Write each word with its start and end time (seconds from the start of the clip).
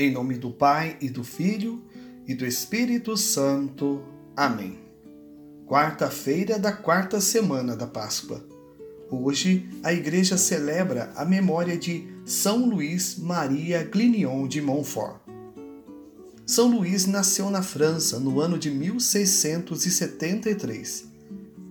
Em 0.00 0.12
nome 0.12 0.38
do 0.38 0.52
Pai 0.52 0.96
e 1.00 1.10
do 1.10 1.24
Filho 1.24 1.82
e 2.24 2.32
do 2.32 2.46
Espírito 2.46 3.16
Santo. 3.16 4.00
Amém. 4.36 4.78
Quarta-feira 5.66 6.56
da 6.56 6.70
quarta 6.70 7.20
semana 7.20 7.74
da 7.74 7.88
Páscoa. 7.88 8.40
Hoje 9.10 9.68
a 9.82 9.92
igreja 9.92 10.38
celebra 10.38 11.12
a 11.16 11.24
memória 11.24 11.76
de 11.76 12.06
São 12.24 12.68
Luís 12.68 13.18
Maria 13.18 13.82
Grignon 13.82 14.46
de 14.46 14.62
Montfort. 14.62 15.16
São 16.46 16.70
Luís 16.70 17.06
nasceu 17.06 17.50
na 17.50 17.60
França 17.60 18.20
no 18.20 18.40
ano 18.40 18.56
de 18.56 18.70
1673. 18.70 21.06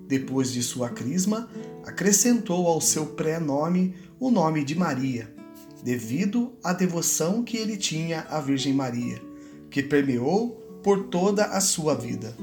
Depois 0.06 0.52
de 0.52 0.62
sua 0.62 0.90
crisma, 0.90 1.50
acrescentou 1.86 2.68
ao 2.68 2.82
seu 2.82 3.06
pré-nome 3.06 3.96
o 4.20 4.30
nome 4.30 4.66
de 4.66 4.76
Maria 4.76 5.37
devido 5.84 6.54
à 6.64 6.74
devoção 6.74 7.44
que 7.44 7.58
ele 7.58 7.78
tinha 7.78 8.22
à 8.30 8.42
Virgem 8.42 8.74
Maria, 8.74 9.22
que 9.70 9.84
permeou 9.84 10.52
por 10.84 11.06
toda 11.06 11.46
a 11.46 11.60
sua 11.60 11.96
vida. 11.96 12.36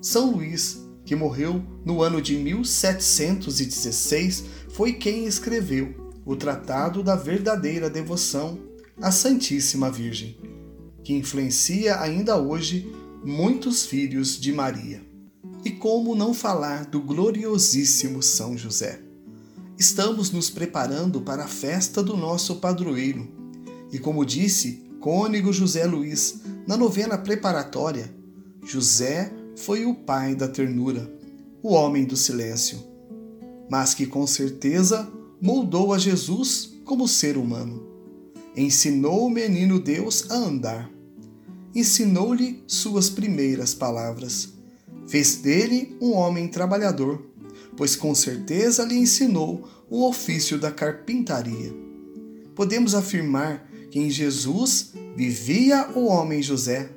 São 0.00 0.30
Luís, 0.32 0.80
que 1.04 1.16
morreu 1.16 1.62
no 1.84 2.02
ano 2.02 2.20
de 2.20 2.36
1716, 2.36 4.44
foi 4.70 4.94
quem 4.94 5.26
escreveu 5.26 5.94
o 6.24 6.34
Tratado 6.34 7.02
da 7.02 7.14
Verdadeira 7.14 7.88
Devoção 7.88 8.58
à 9.00 9.10
Santíssima 9.10 9.90
Virgem, 9.90 10.36
que 11.04 11.14
influencia 11.14 12.00
ainda 12.00 12.36
hoje 12.36 12.92
muitos 13.24 13.86
filhos 13.86 14.40
de 14.40 14.52
Maria. 14.52 15.00
E 15.64 15.70
como 15.70 16.14
não 16.14 16.34
falar 16.34 16.86
do 16.86 17.00
gloriosíssimo 17.00 18.22
São 18.22 18.56
José? 18.56 19.05
Estamos 19.78 20.30
nos 20.30 20.48
preparando 20.48 21.20
para 21.20 21.44
a 21.44 21.48
festa 21.48 22.02
do 22.02 22.16
nosso 22.16 22.56
padroeiro. 22.56 23.28
E 23.92 23.98
como 23.98 24.24
disse 24.24 24.84
Cônego 25.00 25.52
José 25.52 25.84
Luiz 25.84 26.40
na 26.66 26.76
novena 26.76 27.18
preparatória, 27.18 28.12
José 28.64 29.32
foi 29.54 29.84
o 29.84 29.94
pai 29.94 30.34
da 30.34 30.48
ternura, 30.48 31.10
o 31.62 31.72
homem 31.72 32.04
do 32.04 32.16
silêncio, 32.16 32.78
mas 33.70 33.94
que 33.94 34.06
com 34.06 34.26
certeza 34.26 35.08
moldou 35.40 35.92
a 35.92 35.98
Jesus 35.98 36.74
como 36.84 37.06
ser 37.06 37.36
humano. 37.36 37.86
Ensinou 38.56 39.26
o 39.26 39.30
menino 39.30 39.78
Deus 39.78 40.30
a 40.30 40.34
andar. 40.34 40.90
Ensinou-lhe 41.74 42.62
suas 42.66 43.10
primeiras 43.10 43.74
palavras. 43.74 44.48
Fez 45.06 45.36
dele 45.36 45.96
um 46.00 46.12
homem 46.12 46.48
trabalhador 46.48 47.22
pois 47.76 47.94
com 47.94 48.14
certeza 48.14 48.84
lhe 48.84 48.96
ensinou 48.96 49.68
o 49.88 50.08
ofício 50.08 50.58
da 50.58 50.70
carpintaria. 50.70 51.72
Podemos 52.54 52.94
afirmar 52.94 53.70
que 53.90 53.98
em 53.98 54.10
Jesus 54.10 54.92
vivia 55.14 55.90
o 55.94 56.06
homem 56.06 56.42
José, 56.42 56.90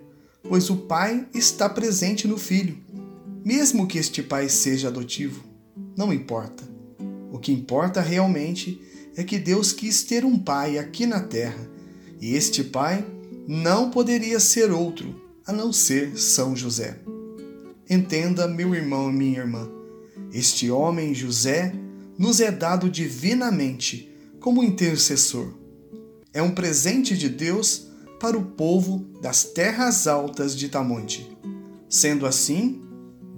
pois 0.43 0.69
o 0.69 0.77
pai 0.77 1.27
está 1.33 1.69
presente 1.69 2.27
no 2.27 2.37
filho, 2.37 2.77
mesmo 3.43 3.87
que 3.87 3.97
este 3.97 4.23
pai 4.23 4.49
seja 4.49 4.87
adotivo. 4.87 5.43
Não 5.95 6.13
importa. 6.13 6.63
O 7.31 7.37
que 7.37 7.51
importa 7.51 8.01
realmente 8.01 8.81
é 9.15 9.23
que 9.23 9.37
Deus 9.37 9.73
quis 9.73 10.03
ter 10.03 10.25
um 10.25 10.39
pai 10.39 10.77
aqui 10.77 11.05
na 11.05 11.19
terra, 11.19 11.69
e 12.21 12.33
este 12.33 12.63
pai 12.63 13.05
não 13.47 13.91
poderia 13.91 14.39
ser 14.39 14.71
outro 14.71 15.21
a 15.45 15.51
não 15.51 15.73
ser 15.73 16.17
São 16.17 16.55
José. 16.55 16.99
Entenda, 17.89 18.47
meu 18.47 18.75
irmão 18.75 19.09
e 19.09 19.13
minha 19.13 19.39
irmã 19.39 19.78
este 20.31 20.69
homem, 20.69 21.13
José, 21.13 21.73
nos 22.17 22.39
é 22.39 22.51
dado 22.51 22.89
divinamente 22.89 24.11
como 24.39 24.63
intercessor. 24.63 25.53
É 26.33 26.41
um 26.41 26.51
presente 26.51 27.17
de 27.17 27.29
Deus 27.29 27.87
para 28.19 28.37
o 28.37 28.43
povo 28.43 29.05
das 29.21 29.43
terras 29.43 30.07
altas 30.07 30.55
de 30.55 30.69
Tamonte. 30.69 31.29
Sendo 31.87 32.25
assim, 32.25 32.81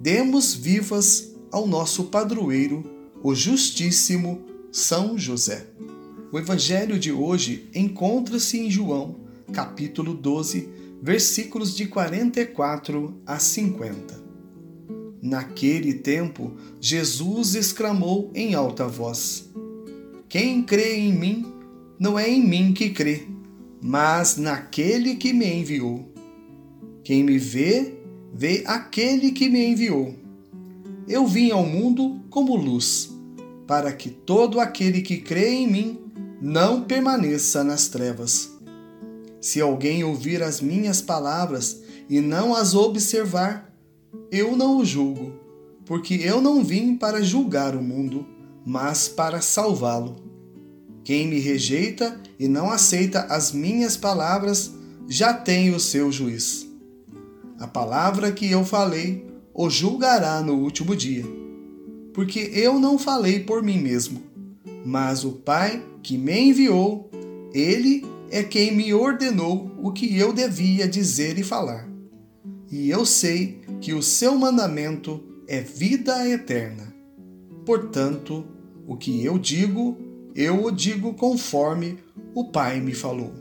demos 0.00 0.54
vivas 0.54 1.32
ao 1.50 1.66
nosso 1.66 2.04
padroeiro, 2.04 2.84
o 3.22 3.34
Justíssimo 3.34 4.42
São 4.72 5.16
José. 5.16 5.66
O 6.32 6.38
evangelho 6.38 6.98
de 6.98 7.12
hoje 7.12 7.68
encontra-se 7.74 8.58
em 8.58 8.70
João, 8.70 9.20
capítulo 9.52 10.14
12, 10.14 10.68
versículos 11.00 11.76
de 11.76 11.86
44 11.86 13.20
a 13.26 13.38
50. 13.38 14.21
Naquele 15.22 15.94
tempo, 15.94 16.56
Jesus 16.80 17.54
exclamou 17.54 18.32
em 18.34 18.56
alta 18.56 18.88
voz: 18.88 19.48
Quem 20.28 20.64
crê 20.64 20.96
em 20.96 21.12
mim, 21.12 21.46
não 21.96 22.18
é 22.18 22.28
em 22.28 22.44
mim 22.44 22.72
que 22.72 22.90
crê, 22.90 23.28
mas 23.80 24.36
naquele 24.36 25.14
que 25.14 25.32
me 25.32 25.46
enviou. 25.46 26.12
Quem 27.04 27.22
me 27.22 27.38
vê, 27.38 27.94
vê 28.34 28.64
aquele 28.66 29.30
que 29.30 29.48
me 29.48 29.64
enviou. 29.64 30.12
Eu 31.06 31.24
vim 31.24 31.52
ao 31.52 31.64
mundo 31.64 32.20
como 32.28 32.56
luz, 32.56 33.10
para 33.64 33.92
que 33.92 34.10
todo 34.10 34.58
aquele 34.58 35.02
que 35.02 35.18
crê 35.18 35.50
em 35.50 35.70
mim 35.70 36.00
não 36.40 36.82
permaneça 36.82 37.62
nas 37.62 37.86
trevas. 37.86 38.50
Se 39.40 39.60
alguém 39.60 40.02
ouvir 40.02 40.42
as 40.42 40.60
minhas 40.60 41.00
palavras 41.00 41.80
e 42.08 42.20
não 42.20 42.52
as 42.52 42.74
observar, 42.74 43.71
eu 44.30 44.56
não 44.56 44.78
o 44.78 44.84
julgo, 44.84 45.32
porque 45.84 46.14
eu 46.14 46.40
não 46.40 46.64
vim 46.64 46.96
para 46.96 47.22
julgar 47.22 47.74
o 47.74 47.82
mundo, 47.82 48.26
mas 48.64 49.08
para 49.08 49.40
salvá-lo. 49.40 50.16
Quem 51.04 51.26
me 51.26 51.38
rejeita 51.38 52.20
e 52.38 52.46
não 52.46 52.70
aceita 52.70 53.20
as 53.22 53.52
minhas 53.52 53.96
palavras 53.96 54.72
já 55.08 55.34
tem 55.34 55.74
o 55.74 55.80
seu 55.80 56.12
juiz. 56.12 56.66
A 57.58 57.66
palavra 57.66 58.32
que 58.32 58.50
eu 58.50 58.64
falei 58.64 59.26
o 59.54 59.68
julgará 59.68 60.40
no 60.40 60.54
último 60.54 60.96
dia, 60.96 61.24
porque 62.14 62.50
eu 62.54 62.78
não 62.78 62.98
falei 62.98 63.40
por 63.40 63.62
mim 63.62 63.78
mesmo, 63.78 64.22
mas 64.84 65.24
o 65.24 65.32
Pai 65.32 65.84
que 66.02 66.16
me 66.16 66.38
enviou, 66.38 67.10
ele 67.52 68.04
é 68.30 68.42
quem 68.42 68.74
me 68.74 68.94
ordenou 68.94 69.70
o 69.82 69.92
que 69.92 70.16
eu 70.16 70.32
devia 70.32 70.88
dizer 70.88 71.38
e 71.38 71.42
falar 71.42 71.92
e 72.72 72.88
eu 72.88 73.04
sei 73.04 73.60
que 73.82 73.92
o 73.92 74.00
seu 74.00 74.38
mandamento 74.38 75.20
é 75.48 75.60
vida 75.60 76.26
eterna. 76.28 76.94
Portanto, 77.66 78.46
o 78.86 78.96
que 78.96 79.24
eu 79.24 79.36
digo, 79.36 79.98
eu 80.36 80.64
o 80.64 80.70
digo 80.70 81.14
conforme 81.14 81.98
o 82.32 82.44
Pai 82.44 82.80
me 82.80 82.94
falou. 82.94 83.34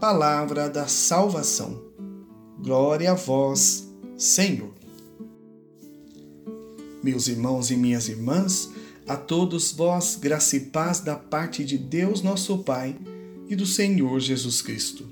Palavra 0.00 0.70
da 0.70 0.86
salvação. 0.86 1.84
Glória 2.58 3.12
a 3.12 3.14
vós, 3.14 3.86
Senhor. 4.16 4.72
Meus 7.02 7.28
irmãos 7.28 7.70
e 7.70 7.76
minhas 7.76 8.08
irmãs, 8.08 8.70
a 9.06 9.14
todos 9.14 9.72
vós, 9.72 10.16
graça 10.16 10.56
e 10.56 10.60
paz 10.60 11.00
da 11.00 11.16
parte 11.16 11.66
de 11.66 11.76
Deus, 11.76 12.22
nosso 12.22 12.58
Pai, 12.64 12.96
e 13.46 13.54
do 13.54 13.66
Senhor 13.66 14.18
Jesus 14.20 14.62
Cristo. 14.62 15.06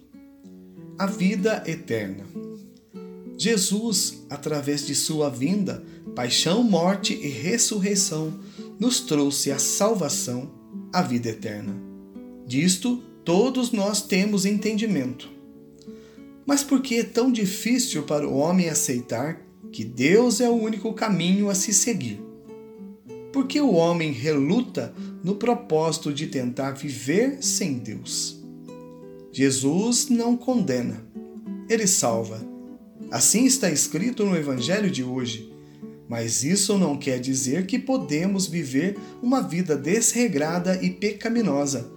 A 0.98 1.04
vida 1.04 1.62
eterna. 1.66 2.24
Jesus, 3.36 4.24
através 4.30 4.86
de 4.86 4.94
sua 4.94 5.28
vinda, 5.28 5.84
paixão, 6.14 6.62
morte 6.62 7.14
e 7.14 7.28
ressurreição, 7.28 8.32
nos 8.78 9.00
trouxe 9.00 9.50
a 9.50 9.58
salvação, 9.58 10.50
a 10.92 11.02
vida 11.02 11.28
eterna. 11.28 11.74
Disto 12.46 13.02
todos 13.24 13.72
nós 13.72 14.02
temos 14.02 14.44
entendimento. 14.44 15.30
Mas 16.46 16.62
por 16.62 16.82
que 16.82 16.96
é 16.96 17.04
tão 17.04 17.32
difícil 17.32 18.02
para 18.02 18.28
o 18.28 18.36
homem 18.36 18.68
aceitar 18.68 19.40
que 19.72 19.82
Deus 19.82 20.40
é 20.40 20.48
o 20.48 20.54
único 20.54 20.92
caminho 20.92 21.48
a 21.48 21.54
se 21.54 21.72
seguir? 21.72 22.20
Por 23.32 23.46
que 23.46 23.60
o 23.60 23.72
homem 23.72 24.12
reluta 24.12 24.94
no 25.24 25.34
propósito 25.34 26.12
de 26.12 26.26
tentar 26.26 26.72
viver 26.72 27.38
sem 27.42 27.78
Deus? 27.78 28.40
Jesus 29.32 30.08
não 30.08 30.36
condena, 30.36 31.04
ele 31.68 31.86
salva 31.86 32.53
Assim 33.14 33.44
está 33.44 33.70
escrito 33.70 34.26
no 34.26 34.36
Evangelho 34.36 34.90
de 34.90 35.04
hoje. 35.04 35.48
Mas 36.08 36.42
isso 36.42 36.76
não 36.76 36.96
quer 36.96 37.20
dizer 37.20 37.64
que 37.64 37.78
podemos 37.78 38.48
viver 38.48 38.98
uma 39.22 39.40
vida 39.40 39.76
desregrada 39.76 40.82
e 40.82 40.90
pecaminosa, 40.90 41.88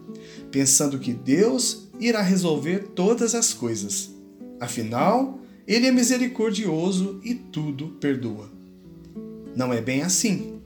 pensando 0.52 1.00
que 1.00 1.12
Deus 1.12 1.88
irá 2.00 2.22
resolver 2.22 2.90
todas 2.94 3.34
as 3.34 3.52
coisas. 3.52 4.12
Afinal, 4.60 5.40
Ele 5.68 5.88
é 5.88 5.92
misericordioso 5.92 7.20
e 7.24 7.34
tudo 7.34 7.98
perdoa. 8.00 8.52
Não 9.56 9.74
é 9.74 9.82
bem 9.82 10.04
assim. 10.04 10.62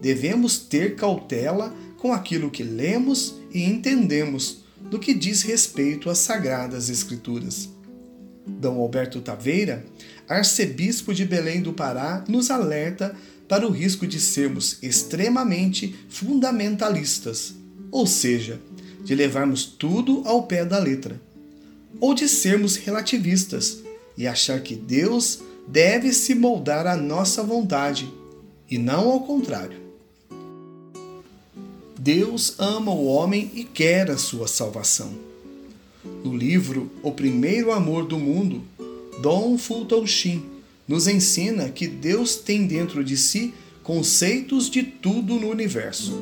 Devemos 0.00 0.60
ter 0.60 0.96
cautela 0.96 1.74
com 1.98 2.10
aquilo 2.10 2.50
que 2.50 2.62
lemos 2.62 3.34
e 3.52 3.64
entendemos 3.64 4.64
do 4.80 4.98
que 4.98 5.12
diz 5.12 5.42
respeito 5.42 6.08
às 6.08 6.16
Sagradas 6.16 6.88
Escrituras. 6.88 7.68
D. 8.46 8.66
Alberto 8.68 9.20
Taveira, 9.20 9.84
arcebispo 10.28 11.12
de 11.12 11.24
Belém 11.24 11.60
do 11.60 11.72
Pará, 11.72 12.24
nos 12.28 12.50
alerta 12.50 13.14
para 13.48 13.66
o 13.66 13.70
risco 13.70 14.06
de 14.06 14.20
sermos 14.20 14.78
extremamente 14.82 15.94
fundamentalistas, 16.08 17.54
ou 17.90 18.06
seja, 18.06 18.60
de 19.04 19.14
levarmos 19.14 19.64
tudo 19.64 20.22
ao 20.24 20.44
pé 20.44 20.64
da 20.64 20.78
letra, 20.78 21.20
ou 22.00 22.14
de 22.14 22.28
sermos 22.28 22.76
relativistas 22.76 23.78
e 24.16 24.26
achar 24.26 24.60
que 24.60 24.76
Deus 24.76 25.40
deve 25.66 26.12
se 26.12 26.34
moldar 26.34 26.86
à 26.86 26.96
nossa 26.96 27.42
vontade 27.42 28.12
e 28.70 28.78
não 28.78 29.10
ao 29.10 29.20
contrário. 29.20 29.80
Deus 31.98 32.54
ama 32.58 32.92
o 32.92 33.06
homem 33.06 33.50
e 33.54 33.64
quer 33.64 34.10
a 34.10 34.16
sua 34.16 34.48
salvação. 34.48 35.29
No 36.04 36.36
livro 36.36 36.90
O 37.02 37.12
Primeiro 37.12 37.72
Amor 37.72 38.06
do 38.06 38.18
Mundo, 38.18 38.62
Dom 39.20 39.58
Fulton 39.58 40.04
nos 40.88 41.06
ensina 41.06 41.68
que 41.68 41.86
Deus 41.86 42.36
tem 42.36 42.66
dentro 42.66 43.04
de 43.04 43.16
si 43.16 43.52
conceitos 43.82 44.70
de 44.70 44.82
tudo 44.82 45.34
no 45.34 45.48
universo. 45.48 46.18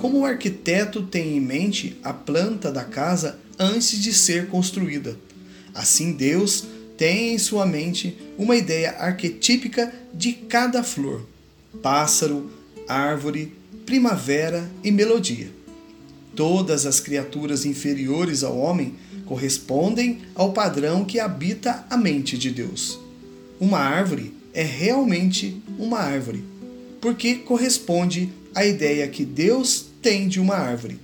Como 0.00 0.20
o 0.20 0.24
arquiteto 0.24 1.02
tem 1.02 1.36
em 1.36 1.40
mente 1.40 1.96
a 2.02 2.12
planta 2.12 2.72
da 2.72 2.84
casa 2.84 3.38
antes 3.58 4.00
de 4.00 4.12
ser 4.12 4.48
construída, 4.48 5.16
assim 5.74 6.12
Deus 6.12 6.64
tem 6.96 7.34
em 7.34 7.38
sua 7.38 7.64
mente 7.64 8.16
uma 8.36 8.56
ideia 8.56 8.90
arquetípica 8.98 9.92
de 10.12 10.32
cada 10.32 10.82
flor, 10.82 11.26
pássaro, 11.82 12.50
árvore, 12.88 13.52
primavera 13.86 14.70
e 14.82 14.90
melodia. 14.90 15.59
Todas 16.34 16.86
as 16.86 17.00
criaturas 17.00 17.64
inferiores 17.64 18.42
ao 18.44 18.56
homem 18.56 18.94
correspondem 19.26 20.20
ao 20.34 20.52
padrão 20.52 21.04
que 21.04 21.20
habita 21.20 21.84
a 21.88 21.96
mente 21.96 22.38
de 22.38 22.50
Deus. 22.50 22.98
Uma 23.60 23.78
árvore 23.78 24.32
é 24.52 24.62
realmente 24.62 25.60
uma 25.78 25.98
árvore, 25.98 26.42
porque 27.00 27.36
corresponde 27.36 28.32
à 28.54 28.64
ideia 28.64 29.06
que 29.06 29.24
Deus 29.24 29.86
tem 30.02 30.28
de 30.28 30.40
uma 30.40 30.54
árvore. 30.54 30.98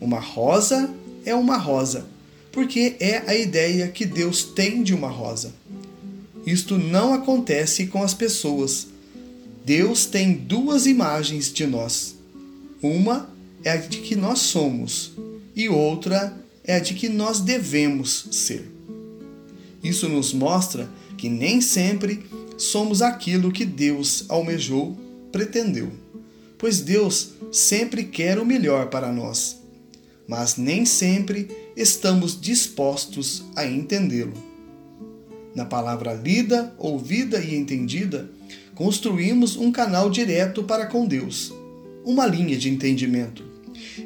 Uma 0.00 0.18
rosa 0.18 0.90
é 1.24 1.34
uma 1.34 1.56
rosa, 1.56 2.06
porque 2.50 2.96
é 2.98 3.22
a 3.26 3.34
ideia 3.34 3.88
que 3.88 4.06
Deus 4.06 4.42
tem 4.42 4.82
de 4.82 4.94
uma 4.94 5.08
rosa. 5.08 5.52
Isto 6.46 6.78
não 6.78 7.12
acontece 7.12 7.86
com 7.88 8.02
as 8.02 8.14
pessoas. 8.14 8.86
Deus 9.64 10.06
tem 10.06 10.32
duas 10.32 10.86
imagens 10.86 11.52
de 11.52 11.66
nós. 11.66 12.16
Uma 12.82 13.28
é 13.64 13.70
a 13.70 13.76
de 13.76 13.98
que 13.98 14.16
nós 14.16 14.40
somos 14.40 15.12
e 15.54 15.68
outra 15.68 16.36
é 16.64 16.76
a 16.76 16.78
de 16.78 16.94
que 16.94 17.08
nós 17.08 17.40
devemos 17.40 18.28
ser. 18.30 18.70
Isso 19.82 20.08
nos 20.08 20.32
mostra 20.32 20.88
que 21.16 21.28
nem 21.28 21.60
sempre 21.60 22.24
somos 22.56 23.02
aquilo 23.02 23.52
que 23.52 23.64
Deus 23.64 24.24
almejou, 24.28 24.96
pretendeu, 25.32 25.90
pois 26.56 26.80
Deus 26.80 27.30
sempre 27.52 28.04
quer 28.04 28.38
o 28.38 28.44
melhor 28.44 28.88
para 28.88 29.12
nós, 29.12 29.58
mas 30.26 30.56
nem 30.56 30.84
sempre 30.84 31.48
estamos 31.76 32.38
dispostos 32.38 33.44
a 33.56 33.64
entendê-lo. 33.64 34.34
Na 35.54 35.64
palavra 35.64 36.14
lida, 36.14 36.74
ouvida 36.78 37.40
e 37.40 37.54
entendida, 37.54 38.30
construímos 38.74 39.56
um 39.56 39.72
canal 39.72 40.10
direto 40.10 40.62
para 40.62 40.86
com 40.86 41.06
Deus, 41.06 41.52
uma 42.04 42.26
linha 42.26 42.56
de 42.56 42.68
entendimento. 42.68 43.47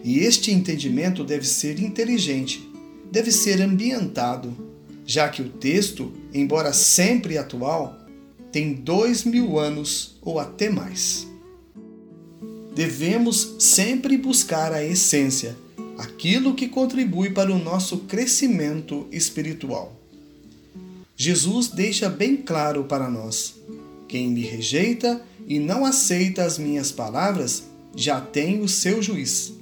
E 0.02 0.20
este 0.20 0.50
entendimento 0.50 1.24
deve 1.24 1.46
ser 1.46 1.80
inteligente, 1.80 2.68
deve 3.10 3.30
ser 3.30 3.60
ambientado, 3.60 4.56
já 5.04 5.28
que 5.28 5.42
o 5.42 5.48
texto, 5.48 6.12
embora 6.32 6.72
sempre 6.72 7.38
atual, 7.38 7.98
tem 8.50 8.72
dois 8.72 9.24
mil 9.24 9.58
anos 9.58 10.16
ou 10.22 10.38
até 10.38 10.68
mais 10.70 11.26
devemos 12.74 13.56
sempre 13.58 14.16
buscar 14.16 14.72
a 14.72 14.84
essência, 14.84 15.56
aquilo 15.98 16.54
que 16.54 16.68
contribui 16.68 17.30
para 17.30 17.52
o 17.52 17.58
nosso 17.58 17.98
crescimento 17.98 19.06
espiritual. 19.12 19.96
Jesus 21.16 21.68
deixa 21.68 22.08
bem 22.08 22.36
claro 22.36 22.84
para 22.84 23.08
nós: 23.08 23.54
quem 24.08 24.28
me 24.28 24.42
rejeita 24.42 25.22
e 25.46 25.58
não 25.58 25.84
aceita 25.84 26.44
as 26.44 26.58
minhas 26.58 26.90
palavras 26.90 27.64
já 27.94 28.20
tem 28.20 28.60
o 28.62 28.68
seu 28.68 29.02
juiz. 29.02 29.52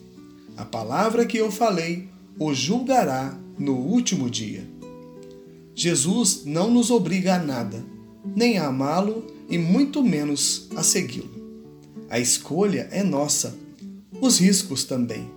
A 0.57 0.65
palavra 0.65 1.25
que 1.25 1.37
eu 1.37 1.51
falei 1.51 2.09
o 2.39 2.55
julgará 2.55 3.39
no 3.59 3.75
último 3.75 4.31
dia. 4.31 4.67
Jesus 5.75 6.43
não 6.45 6.71
nos 6.71 6.91
obriga 6.91 7.35
a 7.35 7.39
nada, 7.39 7.85
nem 8.37 8.59
a 8.59 8.67
amá-lo 8.67 9.25
e 9.49 9.59
muito 9.59 10.03
menos 10.03 10.69
a 10.77 10.83
segui-lo. 10.83 11.31
A 12.09 12.19
escolha 12.19 12.89
é 12.91 13.03
nossa, 13.03 13.57
os 14.21 14.39
riscos 14.39 14.85
também, 14.85 15.31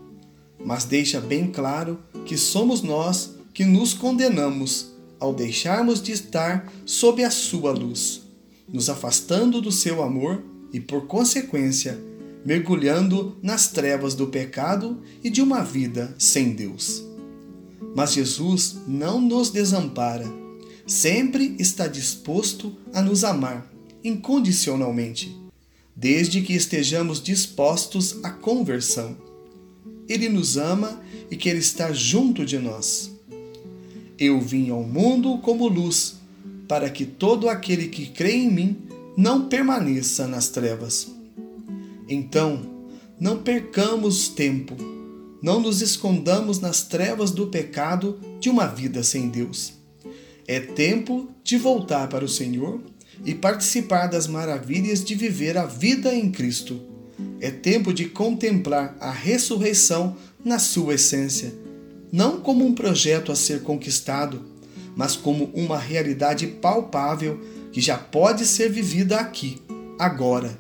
mas 0.64 0.86
deixa 0.86 1.22
bem 1.22 1.52
claro 1.52 2.00
que 2.26 2.38
somos 2.38 2.82
nós 2.82 3.36
que 3.54 3.64
nos 3.64 3.94
condenamos 3.94 4.94
ao 5.20 5.34
deixarmos 5.34 6.02
de 6.02 6.12
estar 6.12 6.72
sob 6.86 7.24
a 7.24 7.30
sua 7.30 7.72
luz, 7.72 8.24
nos 8.68 8.90
afastando 8.90 9.62
do 9.62 9.72
seu 9.72 10.02
amor 10.02 10.44
e, 10.74 10.80
por 10.80 11.06
consequência, 11.06 11.98
mergulhando 12.46 13.38
nas 13.42 13.70
trevas 13.70 14.16
do 14.16 14.28
pecado 14.28 15.02
e 15.24 15.30
de 15.30 15.42
uma 15.42 15.64
vida 15.64 16.14
sem 16.18 16.54
Deus. 16.54 17.04
Mas 17.96 18.14
Jesus 18.14 18.78
não 18.88 19.22
nos 19.22 19.50
desampara, 19.50 20.26
sempre 20.86 21.56
está 21.60 21.88
disposto 21.88 22.76
a 22.94 23.02
nos 23.02 23.24
amar 23.24 23.72
incondicionalmente 24.04 25.44
desde 25.96 26.42
que 26.42 26.54
estejamos 26.54 27.22
dispostos 27.22 28.20
à 28.24 28.32
conversão. 28.32 29.16
Ele 30.10 30.28
nos 30.28 30.58
ama 30.58 31.02
e 31.30 31.38
quer 31.38 31.56
estar 31.56 31.94
junto 31.94 32.46
de 32.46 32.58
nós. 32.58 33.12
Eu 34.18 34.42
vim 34.42 34.70
ao 34.70 34.84
mundo 34.84 35.38
como 35.40 35.68
luz, 35.68 36.16
para 36.68 36.90
que 36.90 37.06
todo 37.06 37.48
aquele 37.48 37.88
que 37.88 38.08
crê 38.08 38.34
em 38.34 38.52
mim 38.52 38.78
não 39.16 39.48
permaneça 39.48 40.28
nas 40.28 40.50
trevas. 40.50 41.13
Então, 42.08 42.62
não 43.20 43.44
percamos 43.44 44.28
tempo, 44.28 44.76
não 45.42 45.60
nos 45.60 45.82
escondamos 45.82 46.60
nas 46.60 46.84
trevas 46.84 47.32
do 47.32 47.48
pecado 47.48 48.20
de 48.40 48.50
uma 48.50 48.66
vida 48.66 49.04
sem 49.04 49.30
Deus. 49.30 49.74
É 50.48 50.60
tempo 50.60 51.30
de 51.44 51.58
voltar 51.58 52.08
para 52.08 52.26
o 52.26 52.30
Senhor 52.30 52.82
e 53.26 53.34
participar 53.34 54.08
das 54.08 54.28
maravilhas 54.28 55.04
de 55.04 55.16
viver 55.16 55.58
a 55.58 55.66
vida 55.66 56.14
em 56.14 56.32
Cristo. 56.32 56.82
É 57.40 57.52
tempo 57.52 57.94
de 57.94 58.06
contemplar 58.06 58.98
a 59.00 59.12
ressurreição 59.12 60.16
na 60.44 60.60
sua 60.60 60.96
essência, 60.96 61.54
não 62.12 62.40
como 62.40 62.66
um 62.66 62.74
projeto 62.74 63.32
a 63.32 63.36
ser 63.36 63.64
conquistado, 63.64 64.42
mas 64.96 65.16
como 65.16 65.46
uma 65.54 65.78
realidade 65.78 66.48
palpável 66.48 67.40
que 67.72 67.82
já 67.82 67.98
pode 67.98 68.46
ser 68.46 68.70
vivida 68.70 69.18
aqui, 69.18 69.62
agora, 69.98 70.60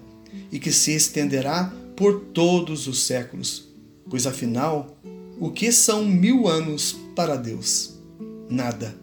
e 0.53 0.59
que 0.59 0.71
se 0.71 0.91
estenderá 0.91 1.73
por 1.97 2.21
todos 2.33 2.87
os 2.87 3.03
séculos. 3.03 3.67
Pois 4.09 4.25
afinal, 4.25 4.97
o 5.37 5.51
que 5.51 5.69
são 5.73 6.05
mil 6.05 6.47
anos 6.47 6.95
para 7.13 7.35
Deus? 7.35 7.99
Nada. 8.49 8.95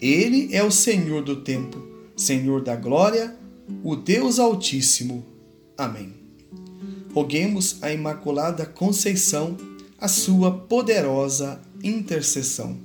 Ele 0.00 0.54
é 0.54 0.62
o 0.62 0.70
Senhor 0.70 1.22
do 1.22 1.36
tempo 1.36 1.90
Senhor 2.16 2.62
da 2.62 2.76
glória, 2.76 3.34
o 3.82 3.96
Deus 3.96 4.38
Altíssimo. 4.38 5.24
Amém. 5.76 6.12
Roguemos 7.12 7.78
a 7.82 7.92
Imaculada 7.92 8.64
Conceição, 8.64 9.56
a 9.98 10.08
sua 10.08 10.52
poderosa 10.52 11.60
intercessão. 11.82 12.76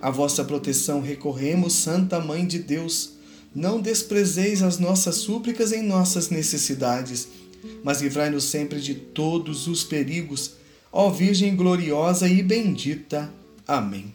A 0.00 0.10
vossa 0.10 0.44
proteção 0.44 1.00
recorremos, 1.00 1.72
Santa 1.74 2.20
Mãe 2.20 2.46
de 2.46 2.58
Deus. 2.58 3.11
Não 3.54 3.80
desprezeis 3.80 4.62
as 4.62 4.78
nossas 4.78 5.16
súplicas 5.16 5.72
em 5.72 5.82
nossas 5.82 6.30
necessidades, 6.30 7.28
mas 7.84 8.00
livrai-nos 8.00 8.44
sempre 8.44 8.80
de 8.80 8.94
todos 8.94 9.66
os 9.66 9.84
perigos. 9.84 10.52
Ó 10.90 11.10
Virgem 11.10 11.54
gloriosa 11.54 12.28
e 12.28 12.42
bendita. 12.42 13.32
Amém. 13.66 14.12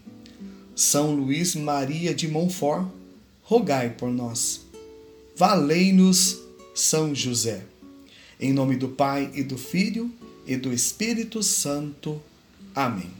São 0.75 1.15
Luís 1.15 1.56
Maria 1.56 2.13
de 2.13 2.27
Montfort, 2.27 2.88
rogai 3.41 3.89
por 3.89 4.10
nós. 4.10 4.62
Valei-nos, 5.36 6.39
São 6.74 7.13
José. 7.13 7.63
Em 8.39 8.53
nome 8.53 8.75
do 8.75 8.89
Pai 8.89 9.32
e 9.34 9.44
do 9.44 9.58
Filho 9.58 10.12
e 10.46 10.56
do 10.56 10.72
Espírito 10.72 11.41
Santo. 11.41 12.22
Amém. 12.75 13.16